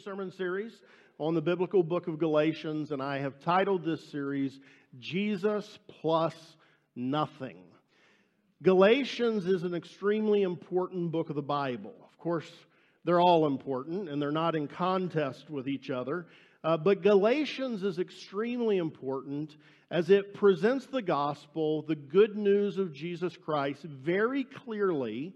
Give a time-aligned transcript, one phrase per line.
[0.00, 0.72] sermon series
[1.18, 4.58] on the biblical book of Galatians, and I have titled this series
[4.98, 6.34] Jesus Plus
[6.96, 7.58] Nothing.
[8.62, 11.92] Galatians is an extremely important book of the Bible.
[12.10, 12.50] Of course,
[13.04, 16.26] they're all important and they're not in contest with each other.
[16.64, 19.56] Uh, but Galatians is extremely important
[19.90, 25.34] as it presents the gospel, the good news of Jesus Christ, very clearly,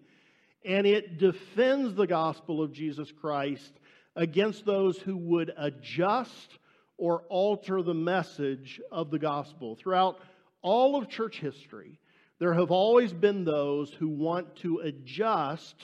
[0.65, 3.73] and it defends the gospel of Jesus Christ
[4.17, 6.59] against those who would adjust
[6.97, 9.75] or alter the message of the gospel.
[9.75, 10.19] Throughout
[10.63, 11.99] all of church history,
[12.39, 15.77] there have always been those who want to adjust,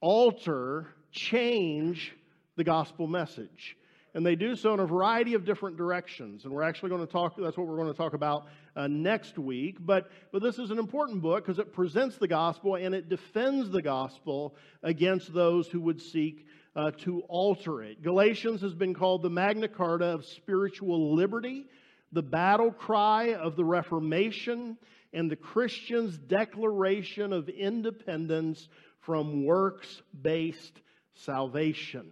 [0.00, 2.12] alter, change
[2.56, 3.76] the gospel message.
[4.14, 6.44] And they do so in a variety of different directions.
[6.44, 8.46] And we're actually going to talk, that's what we're going to talk about
[8.76, 9.76] uh, next week.
[9.80, 13.70] But, but this is an important book because it presents the gospel and it defends
[13.70, 16.46] the gospel against those who would seek
[16.76, 18.02] uh, to alter it.
[18.02, 21.66] Galatians has been called the Magna Carta of spiritual liberty,
[22.12, 24.76] the battle cry of the Reformation,
[25.12, 28.68] and the Christian's declaration of independence
[29.00, 30.80] from works based
[31.14, 32.10] salvation.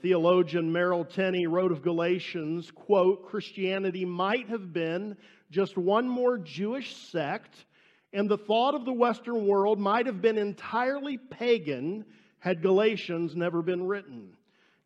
[0.00, 5.14] Theologian Merrill Tenney wrote of Galatians, quote, Christianity might have been
[5.50, 7.66] just one more Jewish sect,
[8.14, 12.06] and the thought of the Western world might have been entirely pagan
[12.44, 14.28] had Galatians never been written.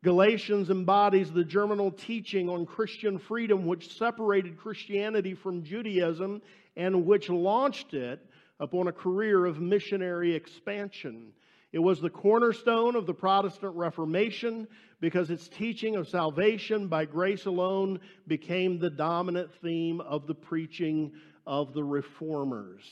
[0.05, 6.41] Galatians embodies the germinal teaching on Christian freedom, which separated Christianity from Judaism
[6.77, 8.25] and which launched it
[8.61, 11.33] upon a career of missionary expansion.
[11.73, 14.69] It was the cornerstone of the Protestant Reformation
[15.01, 17.99] because its teaching of salvation by grace alone
[18.29, 21.11] became the dominant theme of the preaching
[21.45, 22.85] of the reformers.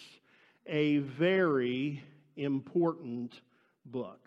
[0.66, 2.02] A very
[2.34, 3.40] important
[3.84, 4.26] book.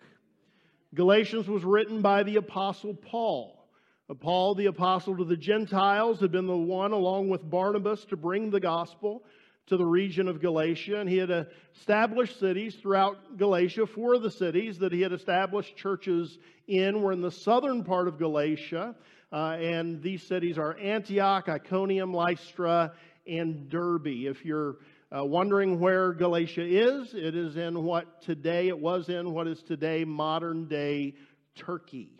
[0.94, 3.56] Galatians was written by the Apostle Paul.
[4.20, 8.50] Paul, the apostle to the Gentiles, had been the one, along with Barnabas, to bring
[8.50, 9.22] the gospel
[9.66, 10.98] to the region of Galatia.
[10.98, 11.46] And he had
[11.76, 13.86] established cities throughout Galatia.
[13.86, 18.08] Four of the cities that he had established churches in were in the southern part
[18.08, 18.96] of Galatia.
[19.32, 22.92] Uh, and these cities are Antioch, Iconium, Lystra,
[23.28, 24.26] and Derbe.
[24.26, 24.78] If you're
[25.16, 29.62] uh, wondering where Galatia is, it is in what today, it was in what is
[29.62, 31.14] today modern day
[31.56, 32.12] Turkey.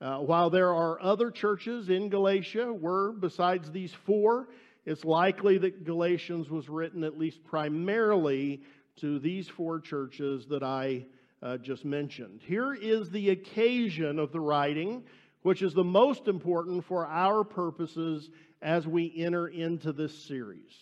[0.00, 4.48] Uh, while there are other churches in Galatia, were besides these four,
[4.84, 8.62] it's likely that Galatians was written at least primarily
[8.96, 11.06] to these four churches that I
[11.42, 12.40] uh, just mentioned.
[12.44, 15.04] Here is the occasion of the writing,
[15.42, 18.28] which is the most important for our purposes
[18.60, 20.72] as we enter into this series.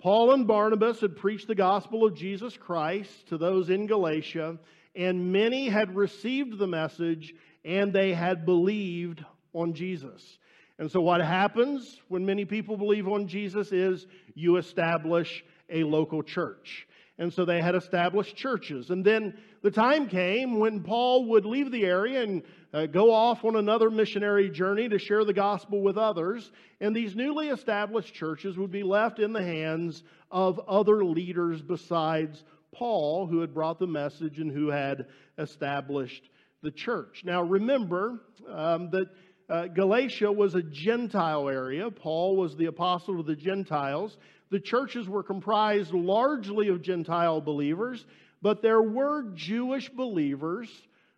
[0.00, 4.58] Paul and Barnabas had preached the gospel of Jesus Christ to those in Galatia,
[4.96, 7.34] and many had received the message
[7.66, 9.22] and they had believed
[9.52, 10.38] on Jesus.
[10.78, 16.22] And so, what happens when many people believe on Jesus is you establish a local
[16.22, 16.88] church.
[17.20, 18.88] And so they had established churches.
[18.88, 22.42] And then the time came when Paul would leave the area and
[22.72, 26.50] uh, go off on another missionary journey to share the gospel with others.
[26.80, 32.42] And these newly established churches would be left in the hands of other leaders besides
[32.72, 35.04] Paul, who had brought the message and who had
[35.36, 36.22] established
[36.62, 37.20] the church.
[37.22, 39.08] Now, remember um, that
[39.50, 41.90] uh, Galatia was a Gentile area.
[41.90, 44.16] Paul was the apostle of the Gentiles.
[44.50, 48.04] The churches were comprised largely of Gentile believers,
[48.42, 50.68] but there were Jewish believers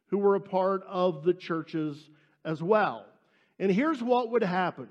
[0.08, 2.10] who were a part of the churches
[2.44, 3.06] as well.
[3.58, 4.88] And here's what would happen.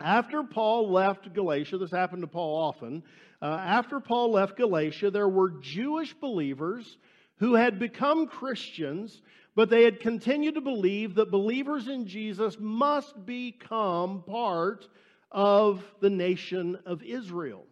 [0.00, 3.04] After Paul left Galatia, this happened to Paul often.
[3.40, 6.96] Uh, after Paul left Galatia, there were Jewish believers
[7.36, 9.22] who had become Christians,
[9.54, 14.88] but they had continued to believe that believers in Jesus must become part
[15.32, 17.64] of the nation of Israel.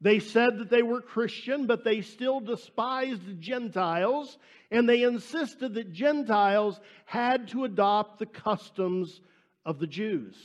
[0.00, 4.38] They said that they were Christian, but they still despised Gentiles,
[4.70, 9.20] and they insisted that Gentiles had to adopt the customs
[9.66, 10.36] of the Jews.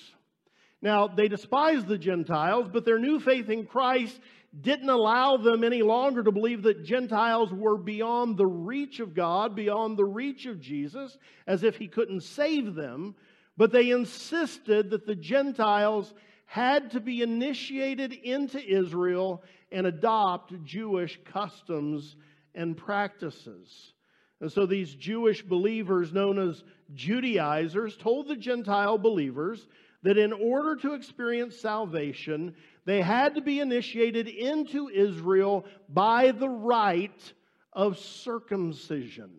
[0.81, 4.19] Now, they despised the Gentiles, but their new faith in Christ
[4.59, 9.55] didn't allow them any longer to believe that Gentiles were beyond the reach of God,
[9.55, 11.17] beyond the reach of Jesus,
[11.47, 13.15] as if He couldn't save them.
[13.57, 16.13] But they insisted that the Gentiles
[16.45, 22.15] had to be initiated into Israel and adopt Jewish customs
[22.53, 23.93] and practices.
[24.39, 26.63] And so these Jewish believers, known as
[26.93, 29.65] Judaizers, told the Gentile believers
[30.03, 32.55] that in order to experience salvation,
[32.85, 37.33] they had to be initiated into Israel by the rite
[37.73, 39.31] of circumcision.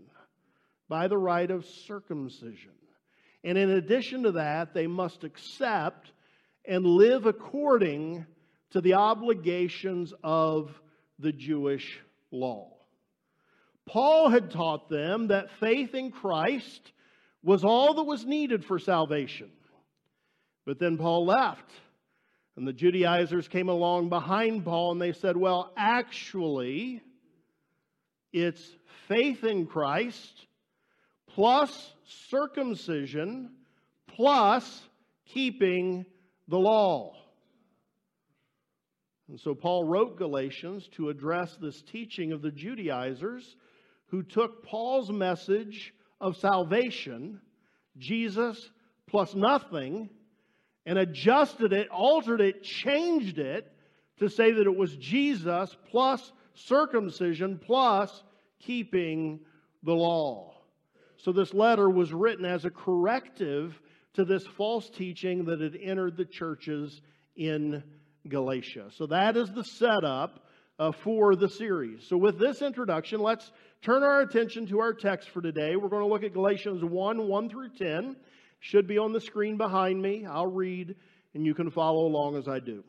[0.88, 2.72] By the rite of circumcision.
[3.44, 6.10] And in addition to that, they must accept
[6.66, 8.26] and live according
[8.70, 10.70] to the obligations of
[11.18, 12.72] the Jewish law.
[13.86, 16.92] Paul had taught them that faith in Christ
[17.42, 19.50] was all that was needed for salvation.
[20.64, 21.70] But then Paul left,
[22.56, 27.02] and the Judaizers came along behind Paul and they said, Well, actually,
[28.32, 28.76] it's
[29.08, 30.46] faith in Christ
[31.28, 31.92] plus
[32.28, 33.50] circumcision
[34.08, 34.82] plus
[35.26, 36.06] keeping
[36.48, 37.14] the law.
[39.28, 43.56] And so Paul wrote Galatians to address this teaching of the Judaizers
[44.06, 47.40] who took Paul's message of salvation,
[47.98, 48.70] Jesus
[49.08, 50.08] plus nothing,
[50.84, 53.72] and adjusted it, altered it, changed it
[54.18, 58.22] to say that it was Jesus plus circumcision plus
[58.60, 59.40] keeping
[59.82, 60.54] the law.
[61.18, 63.80] So this letter was written as a corrective
[64.16, 67.00] to this false teaching that had entered the churches
[67.36, 67.82] in
[68.28, 68.88] Galatia.
[68.92, 70.46] So that is the setup
[70.78, 72.06] uh, for the series.
[72.08, 73.50] So, with this introduction, let's
[73.82, 75.76] turn our attention to our text for today.
[75.76, 78.16] We're going to look at Galatians 1 1 through 10.
[78.60, 80.26] Should be on the screen behind me.
[80.26, 80.96] I'll read,
[81.34, 82.84] and you can follow along as I do.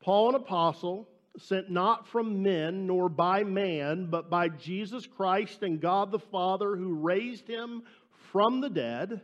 [0.00, 1.08] Paul, an apostle,
[1.38, 6.76] sent not from men nor by man, but by Jesus Christ and God the Father,
[6.76, 7.82] who raised him
[8.32, 9.20] from the dead,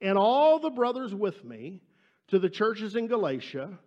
[0.00, 1.80] and all the brothers with me
[2.28, 3.78] to the churches in Galatia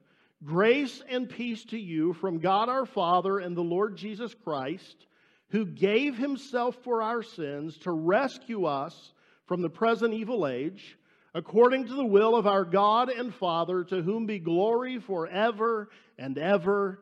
[0.43, 5.05] Grace and peace to you from God our Father and the Lord Jesus Christ,
[5.51, 9.13] who gave himself for our sins to rescue us
[9.45, 10.97] from the present evil age,
[11.33, 16.37] according to the will of our God and Father, to whom be glory forever and
[16.37, 16.99] ever.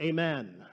[0.00, 0.64] Amen.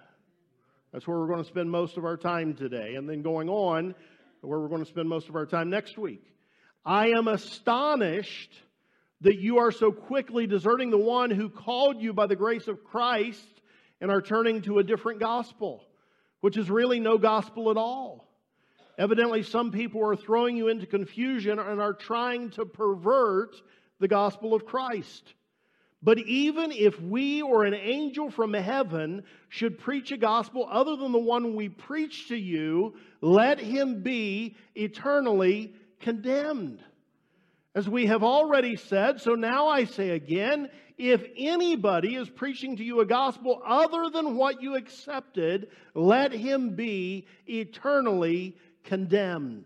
[0.93, 2.95] That's where we're going to spend most of our time today.
[2.95, 3.95] And then going on,
[4.41, 6.23] where we're going to spend most of our time next week.
[6.85, 8.51] I am astonished
[9.21, 12.83] that you are so quickly deserting the one who called you by the grace of
[12.83, 13.61] Christ
[13.99, 15.83] and are turning to a different gospel,
[16.39, 18.27] which is really no gospel at all.
[18.97, 23.55] Evidently, some people are throwing you into confusion and are trying to pervert
[23.99, 25.35] the gospel of Christ.
[26.03, 31.11] But even if we or an angel from heaven should preach a gospel other than
[31.11, 36.83] the one we preach to you, let him be eternally condemned.
[37.73, 42.83] As we have already said, so now I say again if anybody is preaching to
[42.83, 49.65] you a gospel other than what you accepted, let him be eternally condemned.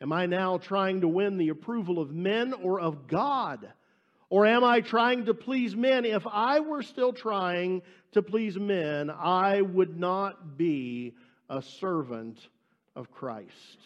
[0.00, 3.72] Am I now trying to win the approval of men or of God?
[4.30, 6.04] Or am I trying to please men?
[6.04, 7.82] If I were still trying
[8.12, 11.14] to please men, I would not be
[11.48, 12.38] a servant
[12.96, 13.78] of Christ.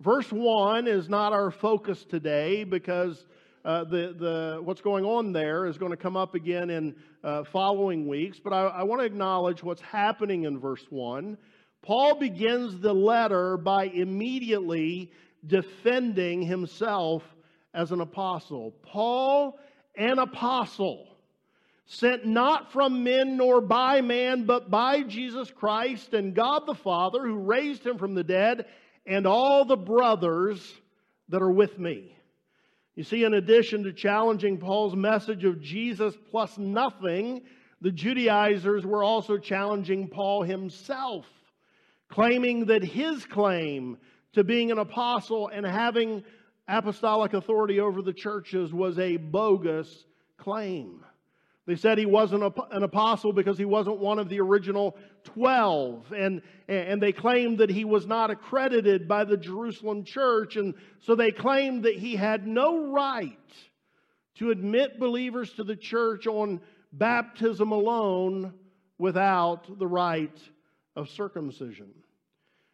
[0.00, 3.26] Verse 1 is not our focus today because
[3.66, 7.44] uh, the, the, what's going on there is going to come up again in uh,
[7.44, 8.40] following weeks.
[8.42, 11.36] But I, I want to acknowledge what's happening in verse 1.
[11.82, 15.12] Paul begins the letter by immediately
[15.46, 17.22] defending himself
[17.74, 18.72] as an apostle.
[18.82, 19.58] Paul,
[19.96, 21.08] an apostle,
[21.84, 27.20] sent not from men nor by man, but by Jesus Christ and God the Father,
[27.20, 28.64] who raised him from the dead
[29.06, 30.74] and all the brothers
[31.28, 32.16] that are with me.
[32.94, 37.42] You see, in addition to challenging Paul's message of Jesus plus nothing,
[37.80, 41.26] the Judaizers were also challenging Paul himself,
[42.08, 43.96] claiming that his claim
[44.32, 46.22] to being an apostle and having
[46.68, 50.04] apostolic authority over the churches was a bogus
[50.36, 51.04] claim.
[51.70, 56.12] They said he wasn't an apostle because he wasn't one of the original 12.
[56.12, 60.56] And, and they claimed that he was not accredited by the Jerusalem church.
[60.56, 63.38] And so they claimed that he had no right
[64.38, 66.60] to admit believers to the church on
[66.92, 68.52] baptism alone
[68.98, 70.40] without the rite
[70.96, 71.94] of circumcision.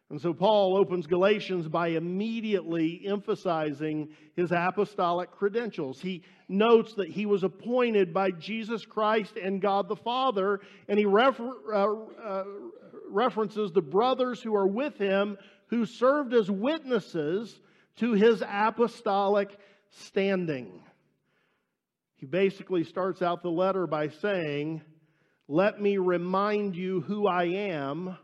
[0.09, 5.99] And so Paul opens Galatians by immediately emphasizing his apostolic credentials.
[5.99, 11.05] He notes that he was appointed by Jesus Christ and God the Father, and he
[11.05, 11.87] refer, uh,
[12.23, 12.43] uh,
[13.09, 15.37] references the brothers who are with him
[15.67, 17.59] who served as witnesses
[17.97, 19.49] to his apostolic
[19.89, 20.81] standing.
[22.15, 24.81] He basically starts out the letter by saying,
[25.49, 28.17] Let me remind you who I am,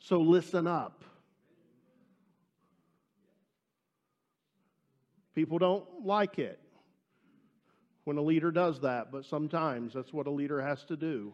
[0.00, 1.04] so listen up.
[5.38, 6.58] People don't like it
[8.02, 11.32] when a leader does that, but sometimes that's what a leader has to do.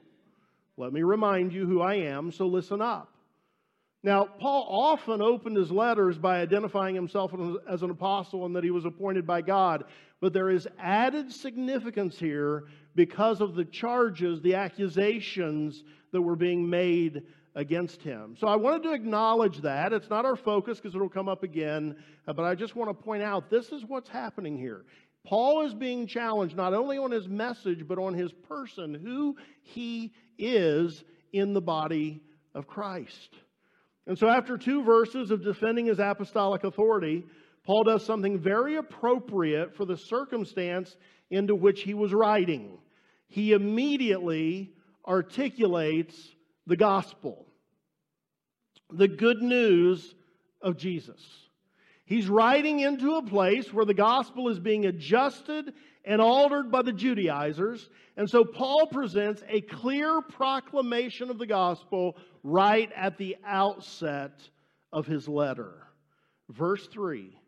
[0.77, 3.15] Let me remind you who I am, so listen up.
[4.03, 7.33] Now, Paul often opened his letters by identifying himself
[7.67, 9.85] as an apostle and that he was appointed by God.
[10.21, 15.83] But there is added significance here because of the charges, the accusations
[16.13, 17.23] that were being made
[17.55, 18.37] against him.
[18.39, 19.93] So I wanted to acknowledge that.
[19.93, 21.97] It's not our focus because it'll come up again,
[22.27, 24.85] uh, but I just want to point out this is what's happening here.
[25.25, 30.13] Paul is being challenged not only on his message, but on his person, who he
[30.39, 32.21] is in the body
[32.55, 33.31] of Christ.
[34.07, 37.25] And so, after two verses of defending his apostolic authority,
[37.65, 40.95] Paul does something very appropriate for the circumstance
[41.31, 42.77] into which he was writing.
[43.29, 44.75] He immediately
[45.07, 46.34] articulates
[46.67, 47.47] the gospel,
[48.91, 50.15] the good news
[50.63, 51.21] of Jesus.
[52.07, 55.73] He's writing into a place where the gospel is being adjusted
[56.05, 57.89] and altered by the Judaizers.
[58.17, 64.39] And so Paul presents a clear proclamation of the gospel right at the outset
[64.93, 65.73] of his letter.
[66.51, 67.39] Verse 3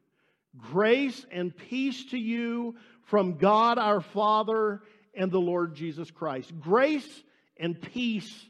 [0.58, 4.80] Grace and peace to you from God our Father
[5.14, 6.58] and the Lord Jesus Christ.
[6.60, 7.22] Grace
[7.58, 8.46] and peace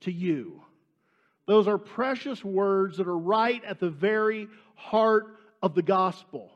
[0.00, 0.62] to you.
[1.46, 6.50] Those are precious words that are right at the very heart of the gospel.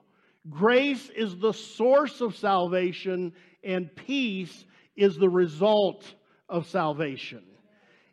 [0.50, 3.32] Grace is the source of salvation,
[3.64, 4.64] and peace
[4.96, 6.14] is the result
[6.49, 7.42] of salvation.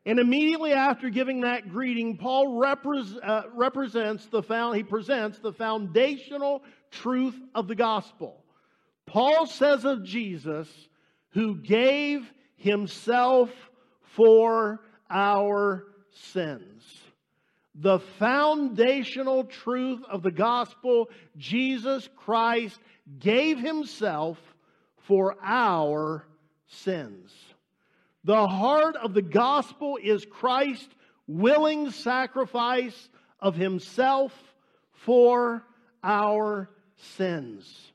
[0.05, 5.51] And immediately after giving that greeting, Paul repres- uh, represents the found, he presents the
[5.51, 8.43] foundational truth of the gospel.
[9.05, 10.69] Paul says of Jesus,
[11.31, 13.50] who gave himself
[14.01, 14.79] for
[15.10, 15.86] our
[16.32, 16.84] sins.
[17.75, 22.80] The foundational truth of the gospel Jesus Christ
[23.20, 24.38] gave himself
[25.08, 26.25] for our
[26.68, 27.32] sins.
[28.24, 30.94] The heart of the gospel is Christ's
[31.28, 34.34] willing sacrifice of himself
[34.92, 35.63] for
[36.04, 37.92] our sins.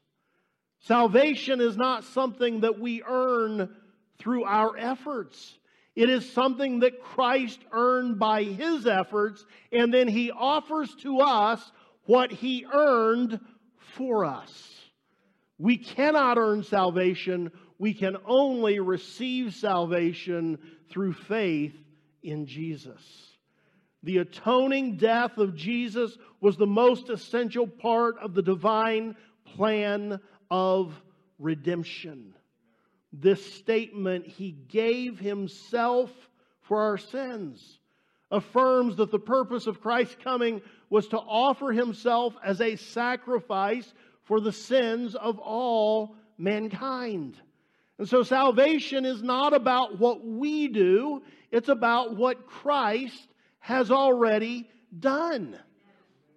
[0.80, 3.74] Salvation is not something that we earn
[4.18, 5.58] through our efforts.
[5.94, 11.72] It is something that Christ earned by his efforts, and then he offers to us
[12.06, 13.38] what he earned
[13.96, 14.74] for us.
[15.58, 17.52] We cannot earn salvation.
[17.78, 20.58] We can only receive salvation
[20.90, 21.74] through faith
[22.22, 23.00] in Jesus.
[24.02, 29.16] The atoning death of Jesus was the most essential part of the divine
[29.56, 30.20] plan
[30.50, 30.92] of
[31.38, 32.34] redemption.
[33.20, 36.10] This statement, He gave Himself
[36.62, 37.78] for our sins,
[38.30, 43.92] affirms that the purpose of Christ's coming was to offer Himself as a sacrifice
[44.24, 47.36] for the sins of all mankind.
[47.98, 53.28] And so salvation is not about what we do, it's about what Christ
[53.60, 54.68] has already
[54.98, 55.56] done.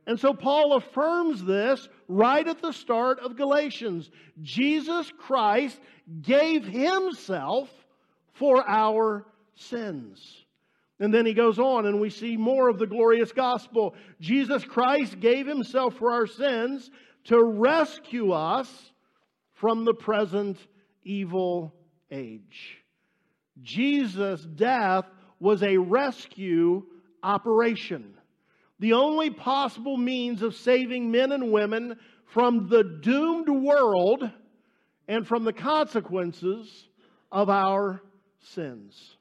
[0.07, 4.09] And so Paul affirms this right at the start of Galatians.
[4.41, 5.79] Jesus Christ
[6.21, 7.69] gave himself
[8.33, 10.45] for our sins.
[10.99, 13.95] And then he goes on, and we see more of the glorious gospel.
[14.21, 16.89] Jesus Christ gave himself for our sins
[17.25, 18.69] to rescue us
[19.55, 20.57] from the present
[21.03, 21.73] evil
[22.09, 22.77] age.
[23.61, 25.05] Jesus' death
[25.39, 26.83] was a rescue
[27.21, 28.16] operation.
[28.79, 34.29] The only possible means of saving men and women from the doomed world
[35.07, 36.88] and from the consequences
[37.31, 38.01] of our
[38.39, 39.17] sins.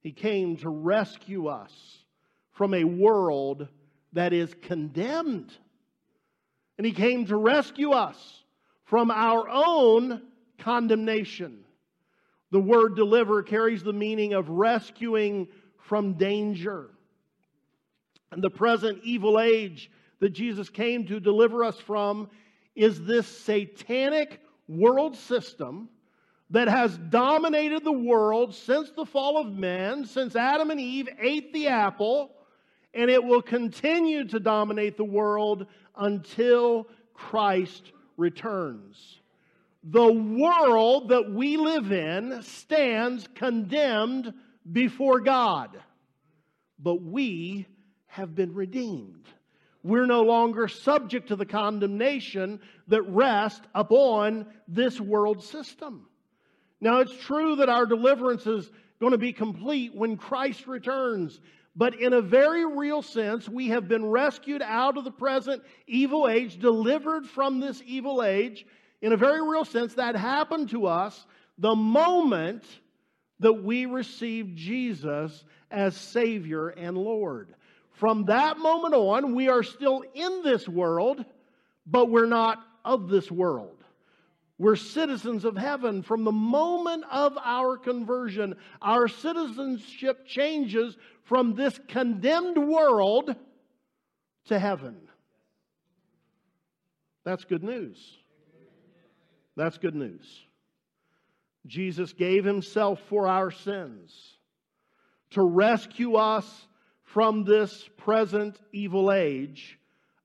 [0.00, 1.72] He came to rescue us
[2.52, 3.68] from a world
[4.12, 5.52] that is condemned.
[6.76, 8.44] And He came to rescue us
[8.84, 10.22] from our own
[10.58, 11.64] condemnation.
[12.50, 16.90] The word deliver carries the meaning of rescuing from danger.
[18.36, 22.28] The present evil age that Jesus came to deliver us from
[22.74, 25.88] is this satanic world system
[26.50, 31.52] that has dominated the world since the fall of man, since Adam and Eve ate
[31.52, 32.32] the apple,
[32.92, 39.20] and it will continue to dominate the world until Christ returns.
[39.82, 44.32] The world that we live in stands condemned
[44.70, 45.78] before God,
[46.78, 47.66] but we
[48.14, 49.26] have been redeemed.
[49.82, 56.06] We're no longer subject to the condemnation that rests upon this world system.
[56.80, 61.40] Now, it's true that our deliverance is going to be complete when Christ returns.
[61.74, 66.28] But in a very real sense, we have been rescued out of the present evil
[66.28, 68.64] age, delivered from this evil age.
[69.02, 71.26] In a very real sense, that happened to us
[71.58, 72.62] the moment
[73.40, 77.56] that we received Jesus as Savior and Lord.
[77.94, 81.24] From that moment on, we are still in this world,
[81.86, 83.84] but we're not of this world.
[84.58, 86.02] We're citizens of heaven.
[86.02, 93.34] From the moment of our conversion, our citizenship changes from this condemned world
[94.46, 94.96] to heaven.
[97.24, 97.98] That's good news.
[99.56, 100.44] That's good news.
[101.66, 104.36] Jesus gave himself for our sins
[105.30, 106.66] to rescue us
[107.14, 109.78] from this present evil age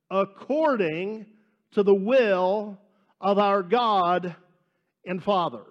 [0.10, 1.24] according
[1.72, 2.80] to the will
[3.22, 4.36] of our God
[5.06, 5.62] and Father.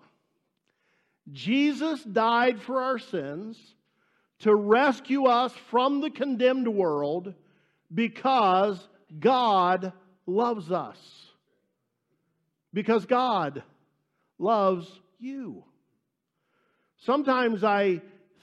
[1.32, 3.58] Jesus died for our sins
[4.38, 7.34] to rescue us from the condemned world
[7.92, 8.78] because
[9.18, 9.92] God
[10.24, 10.98] loves us.
[12.72, 13.64] Because God
[14.38, 15.64] loves you.
[16.98, 18.02] Sometimes I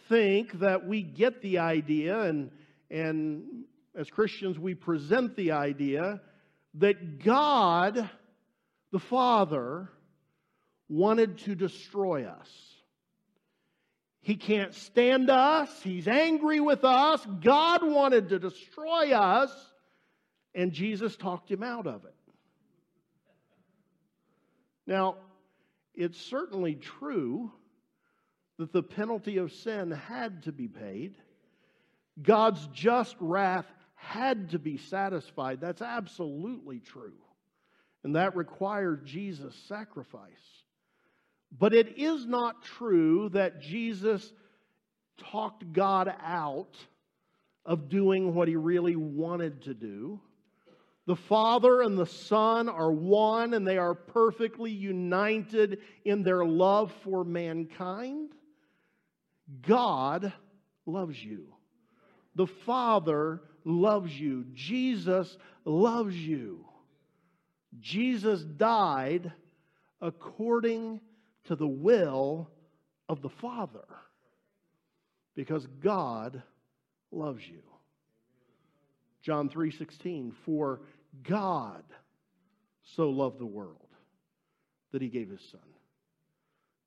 [0.09, 2.51] think that we get the idea, and,
[2.89, 3.65] and
[3.95, 6.21] as Christians, we present the idea
[6.75, 8.09] that God,
[8.91, 9.89] the Father,
[10.89, 12.49] wanted to destroy us.
[14.21, 15.69] He can't stand us.
[15.83, 17.25] He's angry with us.
[17.41, 19.51] God wanted to destroy us,
[20.53, 22.15] and Jesus talked him out of it.
[24.87, 25.15] Now,
[25.93, 27.51] it's certainly true
[28.57, 31.15] that the penalty of sin had to be paid.
[32.21, 35.59] God's just wrath had to be satisfied.
[35.59, 37.13] That's absolutely true.
[38.03, 40.29] And that required Jesus' sacrifice.
[41.57, 44.31] But it is not true that Jesus
[45.31, 46.77] talked God out
[47.65, 50.19] of doing what he really wanted to do.
[51.07, 56.93] The Father and the Son are one, and they are perfectly united in their love
[57.03, 58.31] for mankind.
[59.61, 60.33] God
[60.85, 61.54] loves you.
[62.35, 64.45] The Father loves you.
[64.53, 66.65] Jesus loves you.
[67.79, 69.31] Jesus died
[70.01, 71.01] according
[71.45, 72.49] to the will
[73.09, 73.85] of the Father
[75.35, 76.41] because God
[77.11, 77.61] loves you.
[79.21, 80.81] John 3:16 for
[81.23, 81.83] God
[82.83, 83.89] so loved the world
[84.91, 85.61] that he gave his son.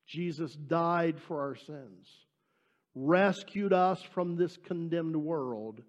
[0.07, 2.09] Jesus died for our sins,
[2.95, 5.83] rescued us from this condemned world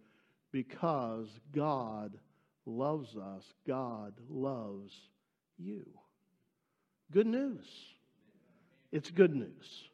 [0.51, 2.17] because God
[2.65, 3.43] loves us.
[3.67, 4.93] God loves
[5.57, 5.85] you.
[7.11, 7.65] Good news.
[8.91, 9.89] It's good news.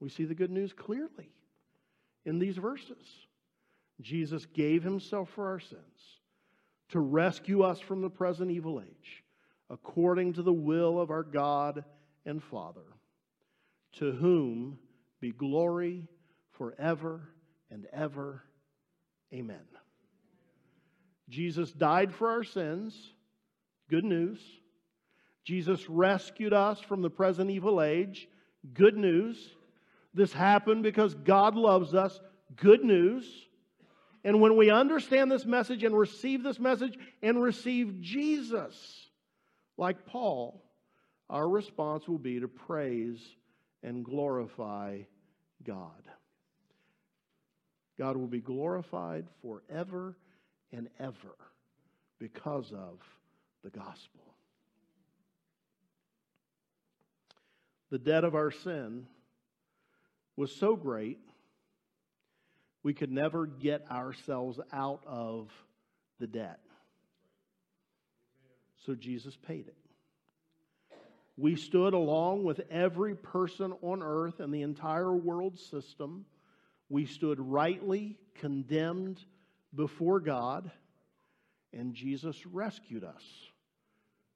[0.00, 1.32] We see the good news clearly
[2.24, 3.26] in these verses.
[4.00, 6.20] Jesus gave himself for our sins
[6.90, 9.24] to rescue us from the present evil age,
[9.70, 11.84] according to the will of our God
[12.26, 12.84] and Father,
[13.94, 14.78] to whom
[15.24, 16.06] be glory
[16.58, 17.30] forever
[17.70, 18.42] and ever.
[19.32, 19.64] Amen.
[21.30, 22.94] Jesus died for our sins.
[23.88, 24.38] Good news.
[25.42, 28.28] Jesus rescued us from the present evil age.
[28.74, 29.38] Good news.
[30.12, 32.20] This happened because God loves us.
[32.54, 33.24] Good news.
[34.24, 39.08] And when we understand this message and receive this message and receive Jesus,
[39.78, 40.62] like Paul,
[41.30, 43.22] our response will be to praise
[43.82, 44.98] and glorify
[45.64, 46.02] God.
[47.98, 50.16] God will be glorified forever
[50.72, 51.36] and ever
[52.18, 52.98] because of
[53.62, 54.20] the gospel.
[57.90, 59.06] The debt of our sin
[60.36, 61.20] was so great
[62.82, 65.50] we could never get ourselves out of
[66.18, 66.60] the debt.
[68.84, 69.83] So Jesus paid it.
[71.36, 76.26] We stood along with every person on earth and the entire world system.
[76.88, 79.24] We stood rightly condemned
[79.74, 80.70] before God,
[81.72, 83.22] and Jesus rescued us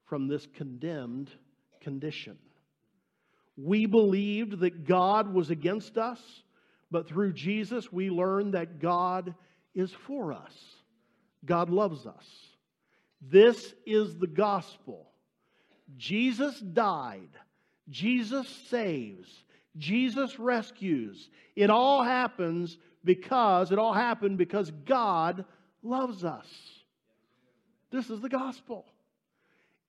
[0.06, 1.30] from this condemned
[1.80, 2.38] condition.
[3.56, 6.20] We believed that God was against us
[6.90, 9.34] but through Jesus, we learned that God
[9.74, 10.54] is for us.
[11.44, 12.26] God loves us.
[13.20, 15.07] This is the gospel.
[15.96, 17.30] Jesus died.
[17.88, 19.28] Jesus saves.
[19.76, 21.30] Jesus rescues.
[21.56, 25.44] It all happens because, it all happened because God
[25.82, 26.46] loves us.
[27.90, 28.84] This is the gospel.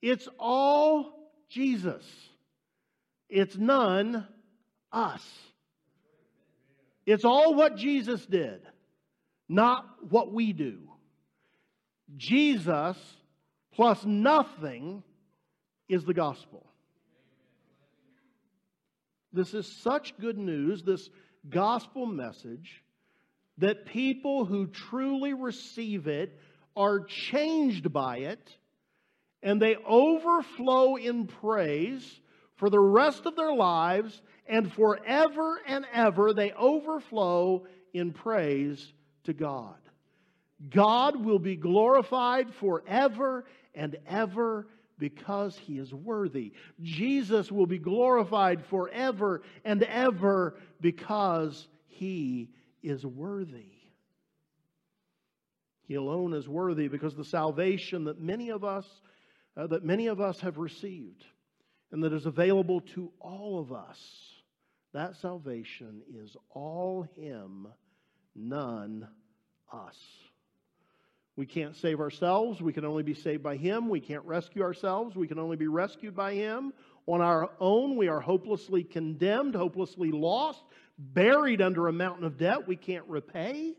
[0.02, 2.06] It's all Jesus.
[3.28, 4.26] It's none
[4.92, 5.24] us.
[7.06, 8.62] It's all what Jesus did,
[9.48, 10.78] not what we do.
[12.18, 12.98] Jesus
[13.74, 15.04] plus nothing
[15.90, 16.66] is the gospel.
[19.34, 21.10] This is such good news, this
[21.50, 22.84] gospel message.
[23.60, 26.38] that people who truly receive it
[26.76, 28.58] are changed by it
[29.44, 32.22] and they overflow in praise
[32.56, 38.94] for the rest of their lives and forever and ever they overflow in praise
[39.26, 39.76] to God.
[40.70, 44.68] God will be glorified forever and ever
[45.00, 46.54] because he is worthy.
[46.82, 52.50] Jesus will be glorified forever and ever because he
[52.84, 53.72] is worthy.
[55.88, 58.86] He alone is worthy because the salvation that many of us
[59.58, 61.26] uh, that many of us have received
[61.92, 64.00] and that is available to all of us.
[64.94, 67.68] That salvation is all him,
[68.36, 69.08] none
[69.72, 69.98] us.
[71.40, 72.62] We can't save ourselves.
[72.62, 73.88] We can only be saved by Him.
[73.88, 75.16] We can't rescue ourselves.
[75.16, 76.74] We can only be rescued by Him.
[77.06, 80.62] On our own, we are hopelessly condemned, hopelessly lost,
[80.98, 83.74] buried under a mountain of debt we can't repay.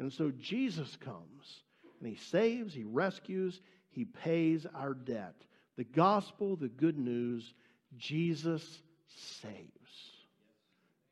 [0.00, 1.62] And so Jesus comes
[2.00, 5.36] and He saves, He rescues, He pays our debt.
[5.76, 7.54] The gospel, the good news,
[7.96, 8.82] Jesus
[9.40, 9.52] saves.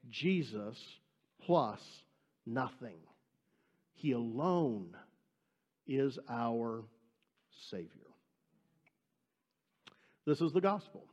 [0.09, 0.77] Jesus
[1.47, 1.81] plus
[2.45, 2.99] nothing.
[3.95, 4.97] He alone
[5.91, 6.85] is our
[7.69, 7.89] Savior.
[10.25, 11.05] This is the gospel.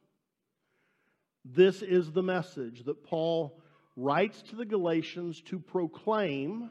[1.43, 3.59] This is the message that Paul
[3.95, 6.69] writes to the Galatians to proclaim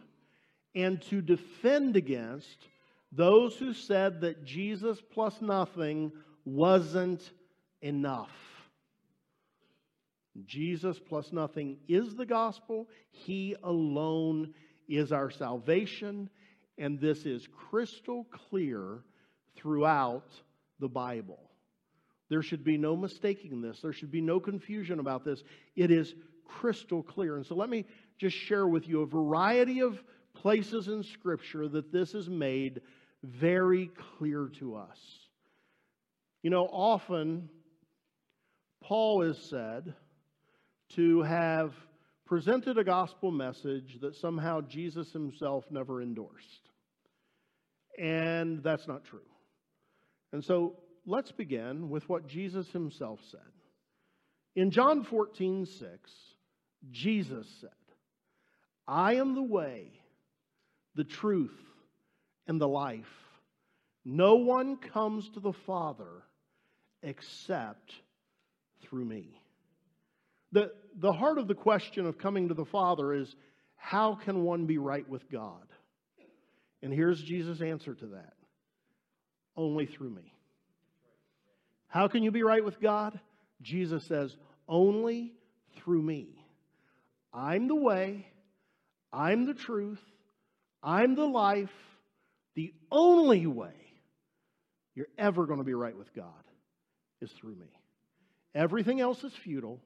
[0.76, 2.68] and to defend against
[3.10, 6.12] those who said that Jesus plus nothing
[6.44, 7.32] wasn't
[7.82, 8.30] enough.
[10.44, 12.86] Jesus plus nothing is the gospel.
[13.10, 14.54] He alone
[14.86, 16.30] is our salvation
[16.78, 19.02] and this is crystal clear
[19.56, 20.30] throughout
[20.78, 21.50] the Bible.
[22.28, 23.80] There should be no mistaking this.
[23.80, 25.42] There should be no confusion about this.
[25.76, 27.36] It is crystal clear.
[27.36, 27.84] And so let me
[28.18, 30.02] just share with you a variety of
[30.34, 32.80] places in Scripture that this is made
[33.22, 34.98] very clear to us.
[36.42, 37.48] You know, often
[38.82, 39.94] Paul is said
[40.90, 41.74] to have
[42.26, 46.70] presented a gospel message that somehow Jesus himself never endorsed.
[47.98, 49.20] And that's not true.
[50.32, 53.40] And so let's begin with what Jesus himself said.
[54.56, 56.10] In John 14, 6,
[56.90, 57.70] Jesus said,
[58.88, 59.92] I am the way,
[60.94, 61.56] the truth,
[62.46, 63.04] and the life.
[64.04, 66.22] No one comes to the Father
[67.02, 67.92] except
[68.82, 69.40] through me.
[70.56, 73.36] The, the heart of the question of coming to the Father is
[73.76, 75.66] how can one be right with God?
[76.80, 78.32] And here's Jesus' answer to that
[79.54, 80.32] only through me.
[81.88, 83.20] How can you be right with God?
[83.60, 84.34] Jesus says,
[84.66, 85.34] only
[85.76, 86.28] through me.
[87.34, 88.26] I'm the way,
[89.12, 90.00] I'm the truth,
[90.82, 91.68] I'm the life.
[92.54, 93.74] The only way
[94.94, 96.32] you're ever going to be right with God
[97.20, 97.68] is through me.
[98.54, 99.82] Everything else is futile.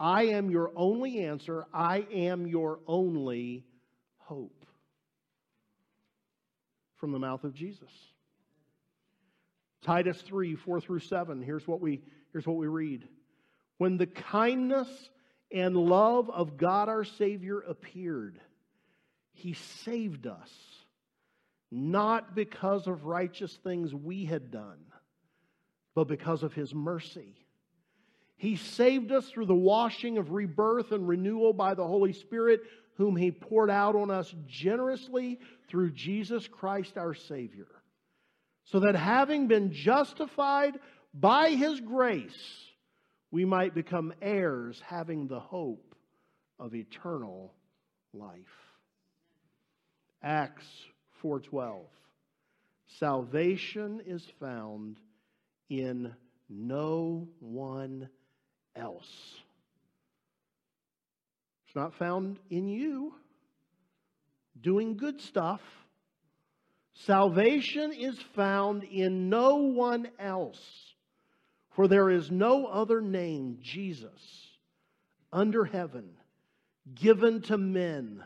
[0.00, 1.66] I am your only answer.
[1.72, 3.64] I am your only
[4.18, 4.64] hope.
[6.96, 7.90] From the mouth of Jesus.
[9.82, 11.42] Titus 3 4 through 7.
[11.42, 13.08] Here's what we, here's what we read.
[13.78, 14.88] When the kindness
[15.52, 18.40] and love of God our Savior appeared,
[19.32, 20.50] He saved us,
[21.70, 24.78] not because of righteous things we had done,
[25.94, 27.36] but because of His mercy
[28.38, 32.60] he saved us through the washing of rebirth and renewal by the Holy Spirit,
[32.94, 37.66] whom He poured out on us generously through Jesus Christ our Savior.
[38.64, 40.78] So that having been justified
[41.12, 42.64] by His grace,
[43.32, 45.96] we might become heirs, having the hope
[46.60, 47.52] of eternal
[48.14, 48.38] life.
[50.22, 50.66] Acts
[51.24, 51.86] 4:12
[52.86, 55.00] Salvation is found
[55.68, 56.14] in
[56.48, 58.08] no one
[58.78, 59.08] else.
[61.66, 63.14] It's not found in you
[64.60, 65.60] doing good stuff.
[66.94, 70.60] Salvation is found in no one else,
[71.76, 74.10] for there is no other name, Jesus,
[75.32, 76.10] under heaven,
[76.94, 78.24] given to men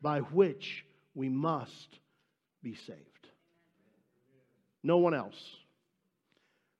[0.00, 1.98] by which we must
[2.62, 3.00] be saved.
[4.82, 5.56] No one else.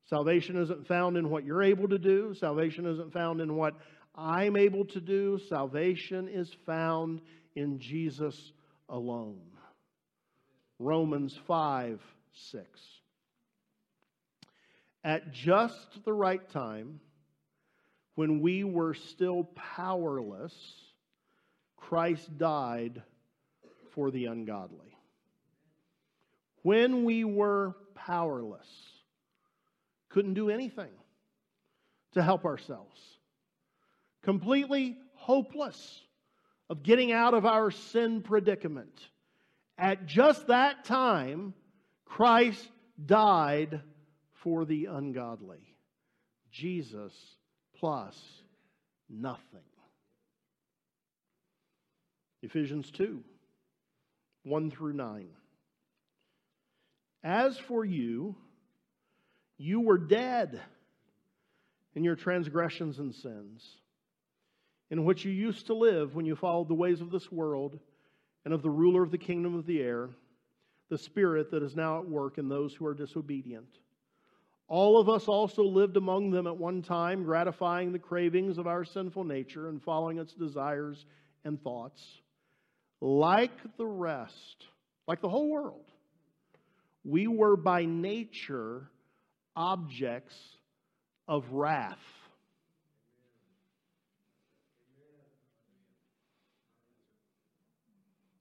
[0.07, 2.35] Salvation isn't found in what you're able to do.
[2.35, 3.75] Salvation isn't found in what
[4.15, 5.39] I'm able to do.
[5.49, 7.21] Salvation is found
[7.57, 8.53] in Jesus
[8.89, 9.41] alone.
[10.79, 12.01] Romans 5
[12.33, 12.67] 6.
[15.05, 17.01] At just the right time,
[18.15, 20.55] when we were still powerless,
[21.77, 23.03] Christ died
[23.93, 24.97] for the ungodly.
[26.63, 28.67] When we were powerless,
[30.15, 30.93] couldn't do anything
[32.13, 33.01] to help ourselves,
[34.23, 36.01] completely hopeless
[36.71, 39.01] of getting out of our sin predicament.
[39.77, 41.53] At just that time,
[42.05, 42.65] Christ
[43.05, 43.81] died
[44.35, 45.75] for the ungodly.
[46.53, 47.13] Jesus
[47.77, 48.17] plus
[49.11, 49.43] nothing.
[52.41, 53.25] Ephesians 2
[54.45, 55.27] 1 through 9.
[57.25, 58.37] As for you,
[59.59, 60.61] you were dead
[61.95, 63.65] in your transgressions and sins,
[64.91, 67.79] in which you used to live when you followed the ways of this world
[68.45, 70.11] and of the ruler of the kingdom of the air,
[70.91, 73.79] the spirit that is now at work in those who are disobedient.
[74.67, 78.85] All of us also lived among them at one time, gratifying the cravings of our
[78.85, 81.05] sinful nature and following its desires
[81.45, 82.03] and thoughts.
[83.01, 84.65] Like the rest,
[85.07, 85.85] like the whole world,
[87.05, 88.91] we were by nature
[89.57, 90.35] objects
[91.29, 91.99] of wrath.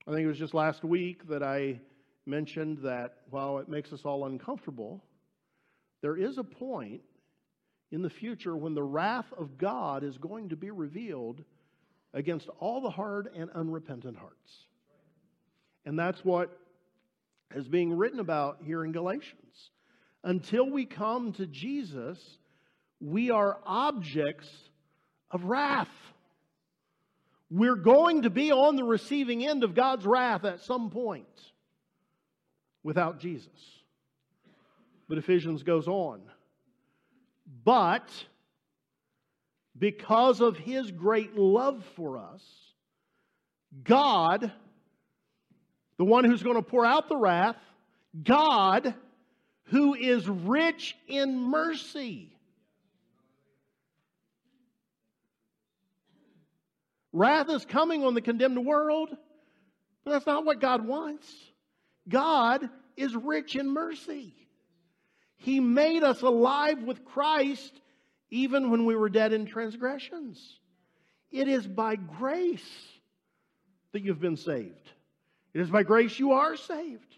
[0.06, 1.80] I think it was just last week that I
[2.26, 5.02] mentioned that while it makes us all uncomfortable,
[6.02, 7.02] there is a point
[7.92, 11.44] in the future when the wrath of God is going to be revealed
[12.14, 14.52] against all the hard and unrepentant hearts.
[15.86, 16.60] And that's what
[17.56, 19.70] is being written about here in Galatians.
[20.24, 22.18] Until we come to Jesus,
[23.02, 24.48] we are objects
[25.30, 25.90] of wrath.
[27.50, 31.28] We're going to be on the receiving end of God's wrath at some point
[32.84, 33.50] without Jesus.
[35.10, 36.22] But Ephesians goes on.
[37.66, 38.10] But
[39.78, 42.42] because of his great love for us,
[43.84, 44.52] God,
[45.98, 47.58] the one who's going to pour out the wrath,
[48.24, 48.94] God,
[49.66, 52.30] who is rich in mercy.
[57.12, 59.10] Wrath is coming on the condemned world,
[60.04, 61.32] but that's not what God wants.
[62.10, 64.36] God is rich in mercy.
[65.38, 67.74] He made us alive with Christ
[68.32, 70.60] even when we were dead in transgressions.
[71.32, 72.68] It is by grace
[73.92, 74.90] that you've been saved.
[75.54, 77.18] It is by grace you are saved.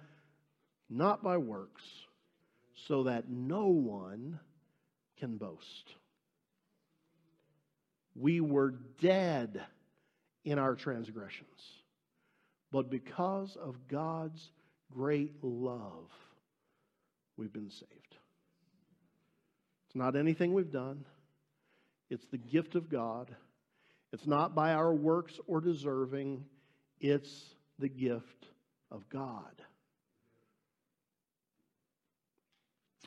[0.91, 1.83] not by works,
[2.87, 4.39] so that no one
[5.17, 5.95] can boast.
[8.15, 9.61] We were dead
[10.43, 11.47] in our transgressions,
[12.71, 14.51] but because of God's
[14.91, 16.09] great love,
[17.37, 18.17] we've been saved.
[19.87, 21.05] It's not anything we've done,
[22.09, 23.33] it's the gift of God.
[24.13, 26.43] It's not by our works or deserving,
[26.99, 28.47] it's the gift
[28.91, 29.61] of God.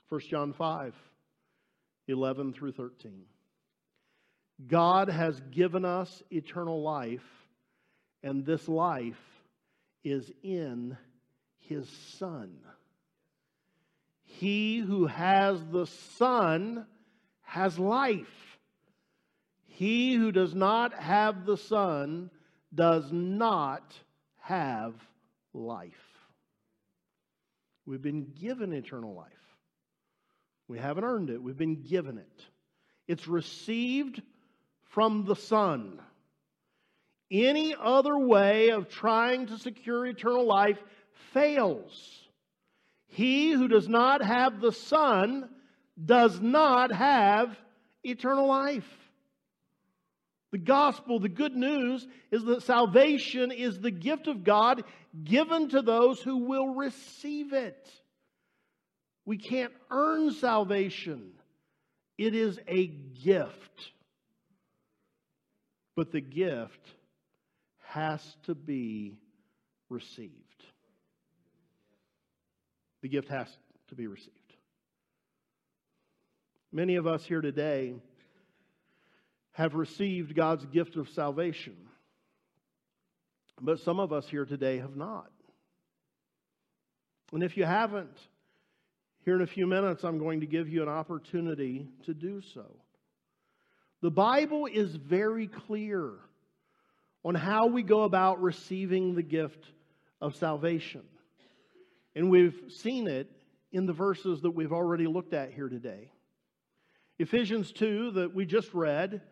[0.09, 0.95] 1 John 5,
[2.09, 3.25] 11 through 13.
[4.67, 7.25] God has given us eternal life,
[8.23, 9.21] and this life
[10.05, 10.97] is in
[11.59, 11.89] His
[12.19, 12.59] Son.
[14.23, 16.87] He who has the Son
[17.43, 18.59] has life.
[19.67, 22.31] He who does not have the Son
[22.75, 23.95] does not
[24.41, 24.95] have
[25.53, 25.93] life.
[27.87, 29.44] We've been given eternal life.
[30.69, 32.45] We haven't earned it, we've been given it.
[33.07, 34.23] It's received
[34.91, 36.01] from the Son.
[37.31, 40.79] Any other way of trying to secure eternal life
[41.33, 42.25] fails.
[43.09, 45.49] He who does not have the Son
[46.03, 47.57] does not have
[48.03, 48.89] eternal life.
[50.53, 54.85] The gospel, the good news, is that salvation is the gift of God
[55.25, 57.91] given to those who will receive it.
[59.25, 61.33] We can't earn salvation,
[62.19, 63.91] it is a gift.
[65.97, 66.89] But the gift
[67.87, 69.17] has to be
[69.89, 70.33] received.
[73.03, 73.47] The gift has
[73.89, 74.31] to be received.
[76.73, 77.95] Many of us here today
[79.53, 81.77] have received God's gift of salvation,
[83.61, 85.31] but some of us here today have not.
[87.33, 88.19] And if you haven't,
[89.25, 92.67] here in a few minutes, I'm going to give you an opportunity to do so.
[94.03, 96.11] The Bible is very clear
[97.25, 99.65] on how we go about receiving the gift
[100.21, 101.03] of salvation.
[102.15, 103.31] And we've seen it
[103.73, 106.11] in the verses that we've already looked at here today.
[107.19, 109.23] Ephesians 2, that we just read,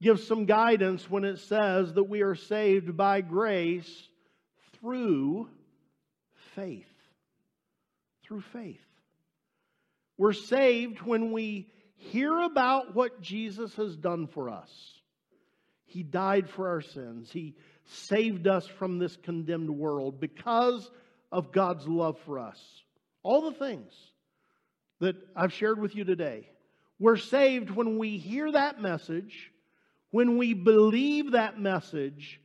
[0.00, 4.08] gives some guidance when it says that we are saved by grace
[4.78, 5.48] through
[6.54, 6.86] faith.
[8.22, 8.85] Through faith.
[10.18, 14.70] We're saved when we hear about what Jesus has done for us.
[15.84, 17.30] He died for our sins.
[17.30, 20.90] He saved us from this condemned world because
[21.30, 22.60] of God's love for us.
[23.22, 23.92] All the things
[25.00, 26.48] that I've shared with you today.
[26.98, 29.52] We're saved when we hear that message,
[30.10, 32.40] when we believe that message,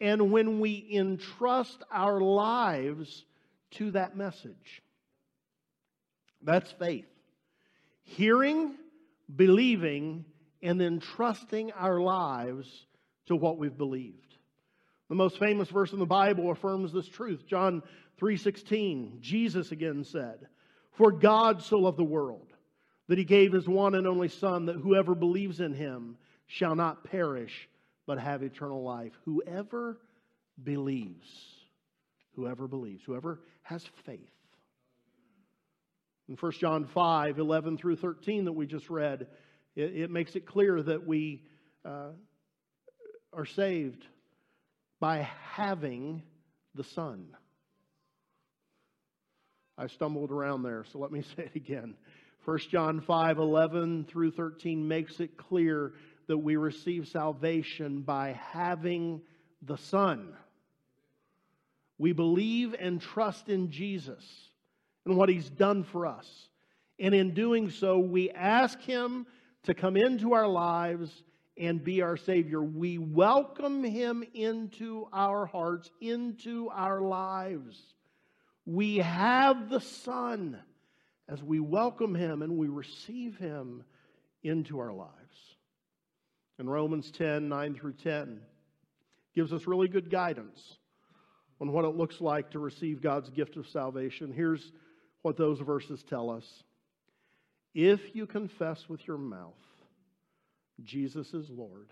[0.00, 3.24] and when we entrust our lives
[3.72, 4.82] to that message.
[6.42, 7.06] That's faith.
[8.06, 8.74] Hearing,
[9.34, 10.24] believing,
[10.62, 12.86] and then trusting our lives
[13.26, 14.36] to what we've believed.
[15.08, 17.46] The most famous verse in the Bible affirms this truth.
[17.46, 17.82] John
[18.16, 19.20] 3:16.
[19.20, 20.48] Jesus again said,
[20.92, 22.52] "For God so loved the world
[23.08, 26.16] that he gave his one and only son that whoever believes in him
[26.46, 27.68] shall not perish
[28.06, 30.00] but have eternal life." Whoever
[30.62, 31.68] believes,
[32.34, 34.32] whoever believes, whoever has faith.
[36.28, 39.28] In 1 John 5, 11 through 13 that we just read,
[39.76, 41.42] it, it makes it clear that we
[41.84, 42.10] uh,
[43.32, 44.04] are saved
[44.98, 46.22] by having
[46.74, 47.28] the Son.
[49.78, 51.94] I stumbled around there, so let me say it again.
[52.44, 55.94] 1 John 5 11 through 13 makes it clear
[56.26, 59.20] that we receive salvation by having
[59.62, 60.32] the Son.
[61.98, 64.24] We believe and trust in Jesus
[65.06, 66.28] and what He's done for us.
[66.98, 69.26] And in doing so, we ask Him
[69.62, 71.22] to come into our lives
[71.56, 72.62] and be our Savior.
[72.62, 77.80] We welcome Him into our hearts, into our lives.
[78.66, 80.58] We have the Son
[81.28, 83.84] as we welcome Him and we receive Him
[84.42, 85.12] into our lives.
[86.58, 88.40] And Romans 10 9 through 10
[89.34, 90.78] gives us really good guidance
[91.60, 94.32] on what it looks like to receive God's gift of salvation.
[94.32, 94.72] Here's
[95.26, 96.44] what those verses tell us
[97.74, 99.54] If you confess with your mouth
[100.84, 101.88] Jesus is Lord,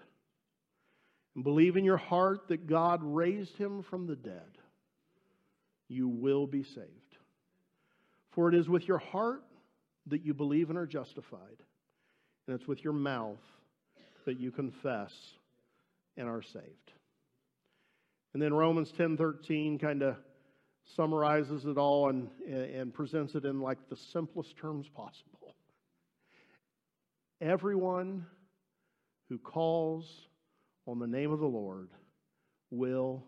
[1.35, 4.59] and believe in your heart that God raised him from the dead,
[5.89, 7.17] you will be saved.
[8.37, 9.43] For it is with your heart
[10.07, 11.59] that you believe and are justified,
[12.47, 13.43] and it's with your mouth
[14.27, 15.13] that you confess
[16.17, 16.93] and are saved.
[18.33, 20.19] And then Romans 10:13 kind of
[20.97, 25.57] summarizes it all and, and presents it in like the simplest terms possible.
[27.41, 28.27] Everyone
[29.29, 30.29] who calls
[30.87, 31.89] on the name of the Lord
[32.71, 33.25] will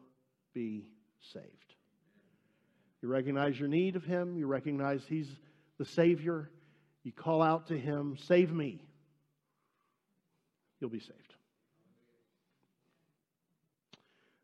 [0.54, 0.86] be
[1.32, 1.74] saved.
[3.02, 5.28] You recognize your need of Him, you recognize He's
[5.78, 6.50] the Savior,
[7.02, 8.80] you call out to Him, Save me.
[10.80, 11.25] You'll be saved.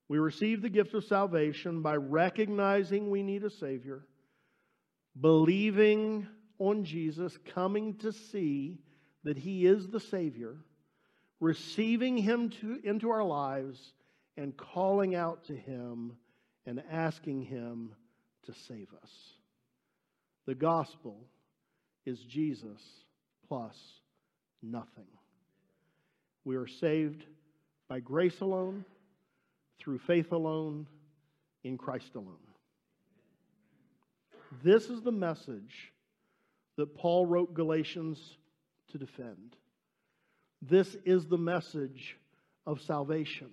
[0.09, 4.05] We receive the gift of salvation by recognizing we need a Savior,
[5.19, 6.27] believing
[6.59, 8.79] on Jesus, coming to see
[9.25, 10.57] that He is the Savior
[11.43, 13.95] receiving Him to, into our lives
[14.37, 16.13] and calling out to Him
[16.67, 17.95] and asking Him
[18.45, 19.11] to save us.
[20.47, 21.17] The gospel
[22.07, 22.81] is Jesus
[23.49, 23.77] plus
[24.63, 25.09] nothing.
[26.45, 27.25] We are saved
[27.89, 28.85] by grace alone,
[29.79, 30.87] through faith alone,
[31.65, 32.37] in Christ alone.
[34.63, 35.93] This is the message
[36.77, 38.19] that Paul wrote Galatians
[38.91, 39.57] to defend.
[40.61, 42.17] This is the message
[42.67, 43.51] of salvation.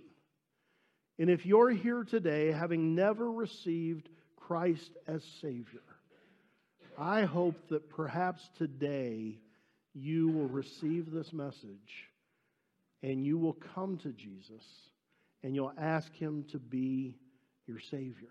[1.18, 5.82] And if you're here today having never received Christ as Savior,
[6.98, 9.38] I hope that perhaps today
[9.93, 12.10] you will receive this message
[13.02, 14.64] and you will come to Jesus
[15.44, 17.18] and you'll ask Him to be
[17.68, 18.30] your Savior.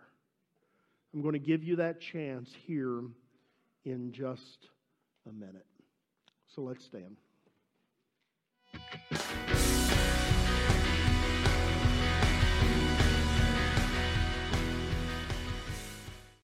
[1.14, 3.02] I'm going to give you that chance here
[3.84, 4.68] in just
[5.28, 5.66] a minute.
[6.54, 7.16] So let's stand.